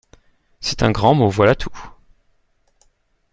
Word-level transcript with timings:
C’est 0.61 0.81
un 0.81 0.89
grand 0.89 1.13
mot, 1.13 1.29
voilà 1.29 1.53
tout. 1.53 1.69